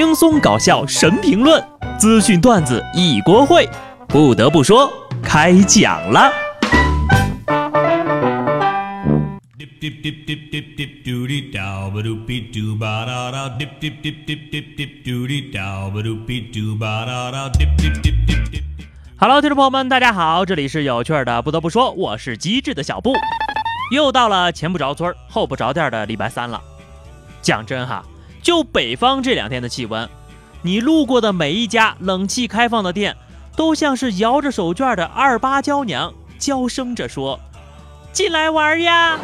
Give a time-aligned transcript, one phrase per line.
[0.00, 1.62] 轻松搞笑神评论，
[1.98, 3.68] 资讯段子一锅烩。
[4.08, 4.90] 不得不说，
[5.22, 6.32] 开讲了。
[19.18, 21.42] Hello，听众朋友们，大家好，这里是有趣的。
[21.42, 23.12] 不得不说，我是机智的小布。
[23.92, 26.58] 又到了前不着村后不着店的礼拜三了。
[27.42, 28.02] 讲真哈。
[28.42, 30.08] 就北方这两天的气温，
[30.62, 33.16] 你路过的每一家冷气开放的店，
[33.56, 37.38] 都像是摇着手绢的二八娇娘，娇声着说
[38.12, 39.18] ：“进来玩呀！”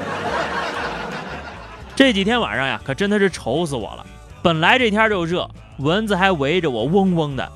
[1.96, 4.04] 这几天晚上呀，可真的是愁死我了。
[4.42, 5.48] 本来这天就热，
[5.78, 7.50] 蚊子还围着我嗡嗡的，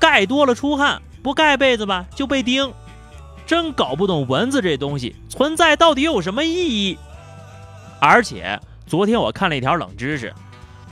[0.00, 2.72] 盖多了出汗，不盖被子吧就被叮。
[3.46, 6.98] 真搞不懂蚊子这东西存在到底有什么意义。
[8.00, 10.34] 而且昨天我看了一条冷知识。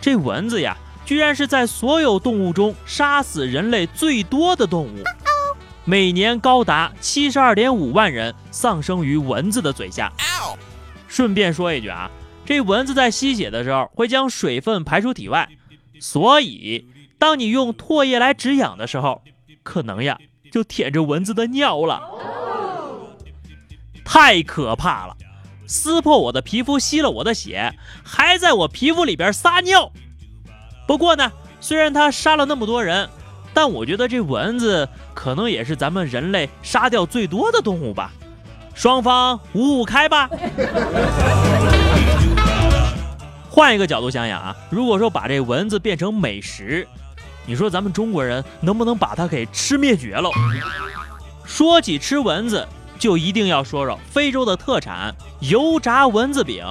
[0.01, 5.03] 这蚊子呀，居然是在所有动物中杀死人类最多的动物，
[5.85, 10.13] 每年高达七十二点五万人丧生于蚊子的嘴下。
[11.09, 12.11] 顺便说一句啊，
[12.45, 15.49] 这蚊子在吸血的时候会将水分排出体外，
[15.99, 16.87] 所以
[17.19, 19.23] 当你用唾液来止痒的时候，
[19.63, 20.19] 可能呀
[20.53, 22.01] 就舔着蚊子的尿了，
[24.05, 25.17] 太可怕了。
[25.67, 29.91] 撕破我的皮肤，吸了我的血，还在我皮肤里边撒尿。
[30.87, 33.09] 不过呢，虽然它杀了那么多人，
[33.53, 38.13] 但我觉得这蚊子可能也是咱们人类杀掉最多的动物吧。
[38.75, 40.31] 双方五五开吧。
[43.51, 46.87] 换一个角度想想啊，如果说把这蚊子变成美食，
[47.47, 50.29] 你说咱们中国人能不能把它给吃灭绝了？
[51.45, 52.69] 说起吃蚊子。
[52.99, 56.65] 就一定要说说非洲的特产油炸蚊子饼，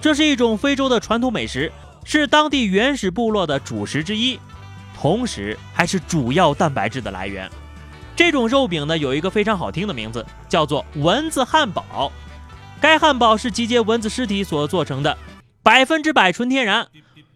[0.00, 1.72] 这是一种非洲的传统美食，
[2.04, 4.38] 是当地原始部落的主食之一，
[4.96, 7.50] 同时还是主要蛋白质的来源。
[8.14, 12.10] 这种肉饼呢，有一个非常好听的名字，叫做蚊子汉堡。
[12.80, 15.16] 该汉堡是集结蚊子尸体所做成的，
[15.62, 16.86] 百分之百纯天然。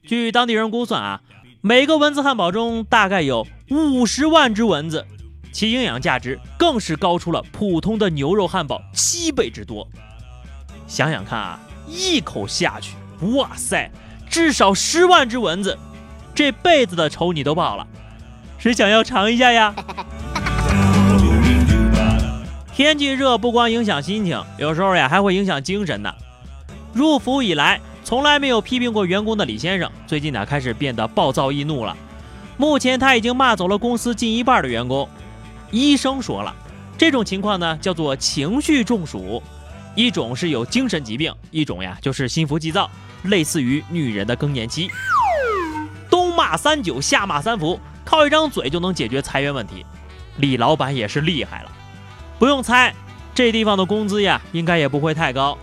[0.07, 1.21] 据当地人估算啊，
[1.61, 5.07] 每个蚊子汉堡中大概有五十万只蚊子。
[5.53, 9.87] 其营养价值更是高出了普通的牛肉汉堡七倍之多。
[10.87, 12.95] 想想看啊，一口下去，
[13.37, 13.91] 哇塞，
[14.29, 15.79] 至少十万只蚊子，
[16.35, 17.87] 这辈子的仇你都报了。
[18.59, 19.75] 谁想要尝一下呀？
[22.75, 26.13] 天气热不光影响心情，有时候呀还会影响精神呢。
[26.93, 31.97] 入府以来从来没有批评过员工的李先生，最近呢开始变得暴躁易怒了。
[32.57, 35.09] 目前他已经骂走了公司近一半的员工。
[35.71, 36.55] 医生说了，
[36.99, 39.43] 这种情况呢叫做情绪中暑，
[39.95, 42.91] 一种是有精神疾病，一种呀就是心浮气躁，
[43.25, 44.91] 类似于女人的更年期。
[46.09, 49.87] 东骂三九，下骂三伏，靠一张嘴就能解决裁员问题。
[50.39, 51.73] 李老板也是厉害了，
[52.39, 52.95] 不用猜，
[53.35, 55.57] 这地方的工资呀应该也不会太高，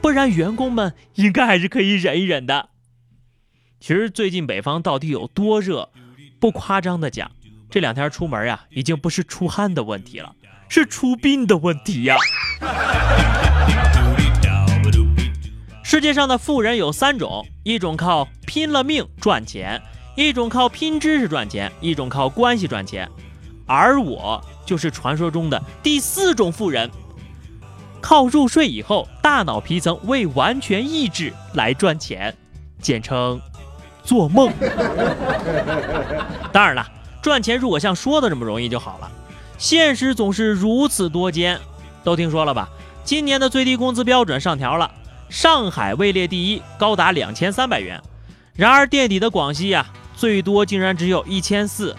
[0.00, 2.68] 不然员工们应该还是可以忍一忍的。
[3.80, 5.90] 其实最近北方到底有多热，
[6.38, 7.30] 不夸张的讲。
[7.70, 10.34] 这两天出门呀，已经不是出汗的问题了，
[10.70, 12.16] 是出殡的问题呀。
[15.82, 19.82] 世界上的富人有三种，一种靠拼了命赚钱，
[20.16, 23.06] 一种靠拼知识赚钱，一种靠关系赚钱。
[23.66, 26.90] 而我就是传说中的第四种富人，
[28.00, 32.34] 靠入睡以后大脑皮层未完全抑制来赚钱，
[32.80, 33.38] 简称
[34.02, 34.50] 做梦。
[36.50, 36.86] 当然了。
[37.22, 39.10] 赚钱如果像说的这么容易就好了，
[39.58, 41.58] 现实总是如此多艰。
[42.04, 42.68] 都听说了吧？
[43.04, 44.90] 今年的最低工资标准上调了，
[45.28, 48.00] 上海位列第一，高达两千三百元。
[48.54, 49.86] 然而垫底的广西呀，
[50.16, 51.94] 最多竟然只有一千四。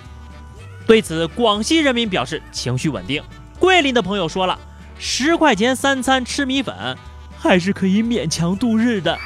[0.88, 3.22] 对此，广西人民表示情绪稳定。
[3.60, 4.58] 桂林的朋友说了，
[4.98, 6.98] 十块钱三餐吃米粉，
[7.38, 9.18] 还是可以勉强度日的。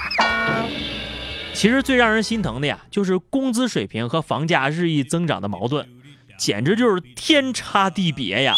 [1.53, 5.87] 其实最让人心疼的呀，就是工资水平和房价日益增长的矛盾，
[6.37, 8.53] 简直就是天差地别呀。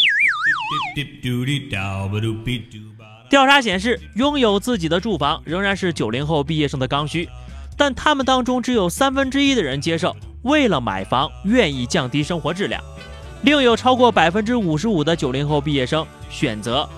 [3.28, 7.28] 调查显示，拥有自己的住房仍然是九零后毕业生的刚需，
[7.76, 12.82] 但他们当中只有三分之一的人接受为了买房愿意降低生活质量，
[13.42, 16.88] 另有超过百分之五十五的九零后毕业生选择，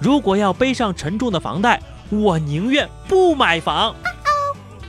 [0.00, 1.80] 如果要背上沉重的房贷，
[2.10, 3.94] 我宁愿不买房。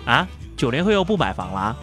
[0.06, 0.28] 啊？
[0.56, 1.76] 九零后又不买房了？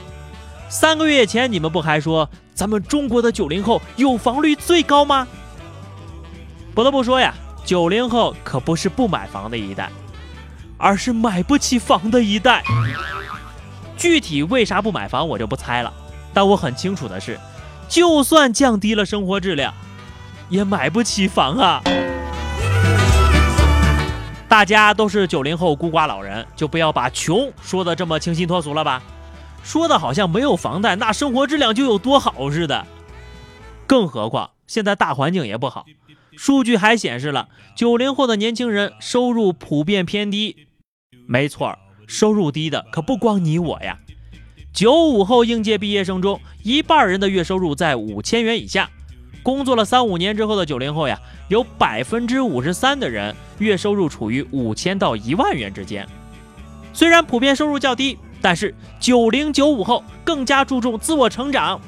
[0.69, 5.29] 三个月前你们不还说咱们中国的九零后有房率最高吗？
[6.75, 7.35] 不得不说呀，
[7.65, 9.91] 九零后可不是不买房的一代，
[10.79, 12.63] 而是买不起房的一代。
[13.99, 15.93] 具体为啥不买房，我就不猜了。
[16.33, 17.39] 但我很清楚的是，
[17.89, 19.75] 就算降低了生活质量，
[20.49, 21.83] 也买不起房啊。
[24.53, 29.03] 大家都是九零后孤寡老人，就不要把穷说的这么清新脱俗了吧？
[29.65, 32.87] 说的好像没有房贷，那生活质量就有多好似的。
[33.87, 35.87] 更何况现在大环境也不好，
[36.37, 40.67] 数据还显示了九零后的年轻人收入普遍偏低。
[41.27, 44.01] 没错，收入低的可不光你我呀。
[44.75, 48.91] 九五后应届毕业生中，一半人的月收入在五千元以下。
[49.43, 51.19] 工作了三五年之后的九零后呀，
[51.49, 56.07] 有百分之五十三的人月收入处于五千到一万元之间。
[56.93, 61.81] 虽然普遍收入较低，但是九零九五后更加注重自我成长。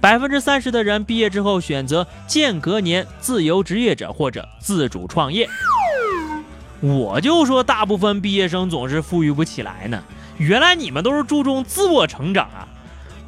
[0.00, 5.48] 百分之三十的人毕业之后选择间隔年自由职业者或者自主创业。
[6.80, 10.02] 我就说大部分毕业生总是富裕不起来呢，
[10.36, 12.68] 原来你们都是注重自我成长啊，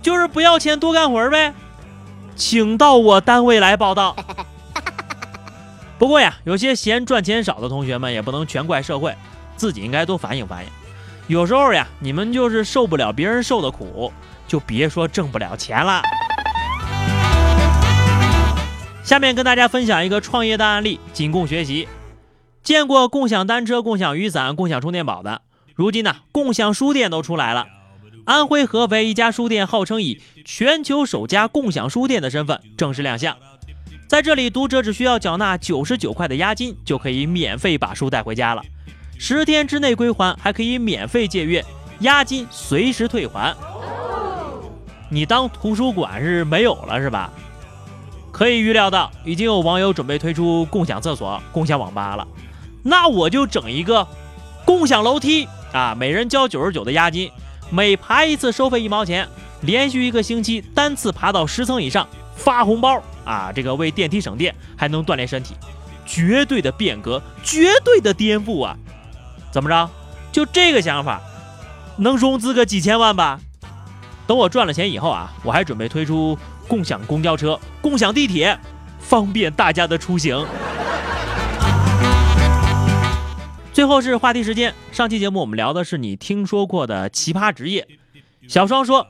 [0.02, 1.54] 就是不要钱多干活呗。
[2.36, 4.14] 请到我单位来报道。
[5.98, 9.16] 不过呀，有些嫌赚钱少的同学们也不能全怪社会，
[9.56, 10.70] 自己应该多反省反省。
[11.26, 14.12] 有时候呀，你们就是受不了别人受的苦，
[14.46, 16.02] 就别说挣不了钱了。
[19.02, 21.88] 下面跟大家分享一个创业的案例，仅供学习。
[22.62, 25.42] 见过共享单车、共享雨伞、共享充电宝的，
[25.74, 27.66] 如今呢，共享书店都出来了。
[28.26, 33.36] 安徽合肥一家书店号称以全球首家共享书店的身份正式亮相，
[34.08, 38.62] 在这里，读者只需要缴纳九十九块的押金，就可以免费把书带回家了。
[39.16, 41.64] 十天之内归还，还可以免费借阅，
[42.00, 43.54] 押金随时退还。
[45.08, 47.32] 你当图书馆是没有了是吧？
[48.32, 52.26] 可以预料到，已经有网友准备推出共享厕所、共享网吧了。
[52.82, 54.04] 那我就整一个
[54.64, 57.30] 共享楼梯啊，每人交九十九的押金。
[57.70, 59.28] 每爬一次收费一毛钱，
[59.62, 63.50] 连续一个星期单次爬到十层以上发红包啊！
[63.54, 65.54] 这个为电梯省电，还能锻炼身体，
[66.06, 68.76] 绝对的变革，绝对的颠覆啊！
[69.50, 69.90] 怎么着？
[70.30, 71.20] 就这个想法，
[71.98, 73.40] 能融资个几千万吧？
[74.26, 78.58] 等我赚了钱以后啊，我还准备推出共享公交车、共享地铁，
[79.00, 80.46] 方便大家的出行。
[83.86, 84.74] 最后是话题时间。
[84.90, 87.86] 上期节目我们聊的是你听说过的奇葩职业。
[88.48, 89.06] 小双说：“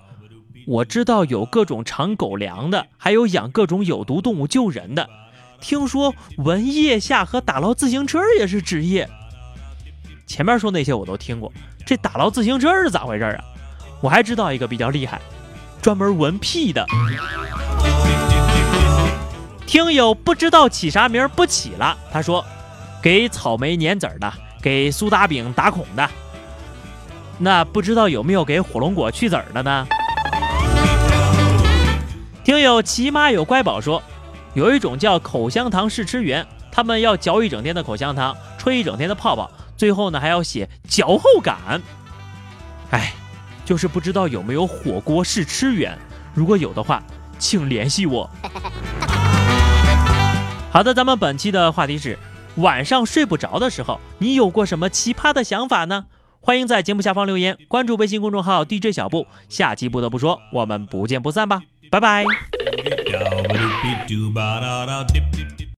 [0.68, 5.08] 我知道有各种尝狗粮的，还有养各种有毒动物救人的。
[5.62, 9.08] 听说闻腋下和打捞自行车也是职业。
[10.26, 11.50] 前面说那些我都听过，
[11.86, 13.42] 这打捞自行车是咋回事啊？
[14.02, 15.18] 我还知道一个比较厉害，
[15.80, 16.84] 专门闻屁的。
[19.66, 22.44] 听友不知道起啥名不起了，他说
[23.02, 24.30] 给草莓粘籽的。”
[24.66, 26.10] 给苏打饼打孔的，
[27.38, 29.86] 那不知道有没有给火龙果去籽儿的呢？
[32.42, 34.02] 听友奇妈有乖宝说，
[34.54, 41.80] 有一种叫口香糖试吃员，他们要嚼一整天的口香糖，吹一整天的泡泡，最后呢还要写嚼后感。
[42.90, 43.12] 哎，
[43.64, 45.96] 就是不知道有没有火锅试吃员，
[46.34, 47.00] 如果有的话，
[47.38, 48.28] 请联系我。
[50.72, 52.18] 好的，咱们本期的话题是。
[52.56, 56.06] 晚上睡不着的时候，你有过什么奇葩的想法呢？
[56.40, 59.26] 欢迎在节目下方留言，关注微信公众号 DJ 小布。
[59.48, 61.60] 下期不得不说，我们不见不散吧，
[61.90, 62.24] 拜拜。